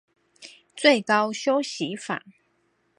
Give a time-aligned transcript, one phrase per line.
[0.75, 2.23] 最高休息法